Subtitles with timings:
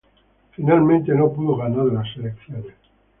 [0.55, 2.73] Finalmente no pudo ganar en las elecciones.